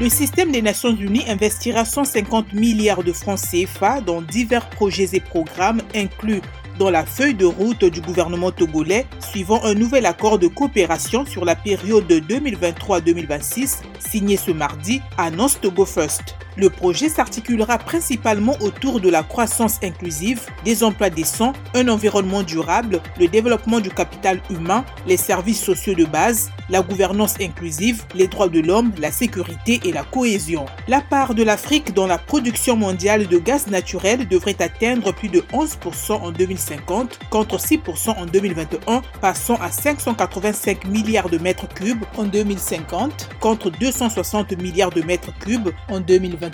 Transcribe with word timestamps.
Le 0.00 0.08
système 0.08 0.52
des 0.52 0.62
Nations 0.62 0.94
Unies 0.94 1.24
investira 1.28 1.84
150 1.84 2.52
milliards 2.52 3.02
de 3.02 3.12
francs 3.12 3.40
CFA 3.40 4.00
dans 4.00 4.22
divers 4.22 4.70
projets 4.70 5.08
et 5.12 5.18
programmes 5.18 5.82
inclus 5.92 6.40
dans 6.78 6.88
la 6.88 7.04
feuille 7.04 7.34
de 7.34 7.44
route 7.44 7.84
du 7.84 8.00
gouvernement 8.00 8.52
togolais 8.52 9.06
suivant 9.18 9.60
un 9.64 9.74
nouvel 9.74 10.06
accord 10.06 10.38
de 10.38 10.46
coopération 10.46 11.26
sur 11.26 11.44
la 11.44 11.56
période 11.56 12.08
2023-2026 12.08 13.80
signé 13.98 14.36
ce 14.36 14.52
mardi, 14.52 15.02
annonce 15.16 15.60
Togo 15.60 15.84
First. 15.84 16.36
Le 16.58 16.70
projet 16.70 17.08
s'articulera 17.08 17.78
principalement 17.78 18.56
autour 18.60 18.98
de 18.98 19.08
la 19.08 19.22
croissance 19.22 19.78
inclusive, 19.84 20.40
des 20.64 20.82
emplois 20.82 21.08
décents, 21.08 21.52
un 21.72 21.86
environnement 21.86 22.42
durable, 22.42 23.00
le 23.16 23.28
développement 23.28 23.78
du 23.78 23.90
capital 23.90 24.40
humain, 24.50 24.84
les 25.06 25.16
services 25.16 25.62
sociaux 25.62 25.94
de 25.94 26.04
base, 26.04 26.50
la 26.68 26.82
gouvernance 26.82 27.36
inclusive, 27.40 28.02
les 28.16 28.26
droits 28.26 28.48
de 28.48 28.58
l'homme, 28.58 28.90
la 29.00 29.12
sécurité 29.12 29.78
et 29.84 29.92
la 29.92 30.02
cohésion. 30.02 30.66
La 30.88 31.00
part 31.00 31.36
de 31.36 31.44
l'Afrique 31.44 31.94
dans 31.94 32.08
la 32.08 32.18
production 32.18 32.74
mondiale 32.74 33.28
de 33.28 33.38
gaz 33.38 33.68
naturel 33.68 34.26
devrait 34.26 34.60
atteindre 34.60 35.12
plus 35.14 35.28
de 35.28 35.42
11% 35.52 36.12
en 36.12 36.32
2050 36.32 37.20
contre 37.30 37.58
6% 37.58 38.18
en 38.18 38.26
2021, 38.26 39.02
passant 39.20 39.60
à 39.62 39.70
585 39.70 40.86
milliards 40.86 41.30
de 41.30 41.38
mètres 41.38 41.68
cubes 41.68 42.02
en 42.16 42.24
2050 42.24 43.28
contre 43.38 43.70
260 43.70 44.60
milliards 44.60 44.90
de 44.90 45.02
mètres 45.02 45.32
cubes 45.38 45.70
en 45.88 46.00
2021 46.00 46.47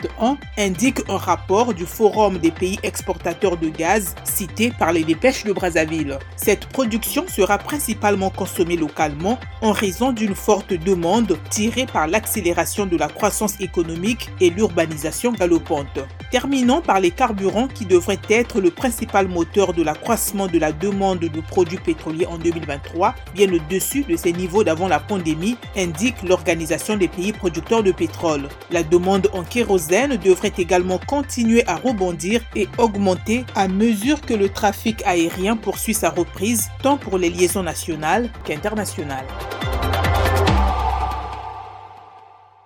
indique 0.56 1.00
un 1.08 1.16
rapport 1.16 1.74
du 1.74 1.86
Forum 1.86 2.38
des 2.38 2.50
pays 2.50 2.78
exportateurs 2.82 3.56
de 3.56 3.68
gaz 3.68 4.14
cité 4.24 4.72
par 4.78 4.92
les 4.92 5.04
dépêches 5.04 5.44
de 5.44 5.52
Brazzaville. 5.52 6.18
Cette 6.36 6.66
production 6.66 7.26
sera 7.28 7.58
principalement 7.58 8.30
consommée 8.30 8.76
localement 8.76 9.38
en 9.62 9.72
raison 9.72 10.12
d'une 10.12 10.34
forte 10.34 10.72
demande 10.72 11.38
tirée 11.50 11.86
par 11.86 12.06
l'accélération 12.06 12.86
de 12.86 12.96
la 12.96 13.08
croissance 13.08 13.60
économique 13.60 14.30
et 14.40 14.50
l'urbanisation 14.50 15.32
galopante. 15.32 16.00
Terminons 16.30 16.80
par 16.80 17.00
les 17.00 17.10
carburants 17.10 17.68
qui 17.68 17.86
devraient 17.86 18.18
être 18.28 18.60
le 18.60 18.70
principal 18.70 19.28
moteur 19.28 19.72
de 19.72 19.82
l'accroissement 19.82 20.46
de 20.46 20.58
la 20.58 20.72
demande 20.72 21.20
de 21.20 21.40
produits 21.40 21.78
pétroliers 21.78 22.26
en 22.26 22.38
2023, 22.38 23.14
bien 23.34 23.52
au-dessus 23.52 24.04
de 24.04 24.16
ces 24.16 24.32
niveaux 24.32 24.64
d'avant 24.64 24.88
la 24.88 24.98
pandémie, 24.98 25.56
indique 25.76 26.22
l'Organisation 26.22 26.96
des 26.96 27.08
pays 27.08 27.32
producteurs 27.32 27.82
de 27.82 27.92
pétrole. 27.92 28.48
La 28.70 28.82
demande 28.82 29.28
en 29.32 29.44
kérosène 29.88 30.16
devrait 30.16 30.52
également 30.58 30.98
continuer 30.98 31.66
à 31.66 31.76
rebondir 31.76 32.40
et 32.54 32.68
augmenter 32.78 33.44
à 33.54 33.68
mesure 33.68 34.20
que 34.20 34.34
le 34.34 34.48
trafic 34.48 35.02
aérien 35.06 35.56
poursuit 35.56 35.94
sa 35.94 36.10
reprise 36.10 36.70
tant 36.82 36.96
pour 36.96 37.18
les 37.18 37.30
liaisons 37.30 37.62
nationales 37.62 38.30
qu'internationales. 38.44 39.26